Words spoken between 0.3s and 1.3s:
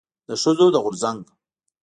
ښځو د غورځنګ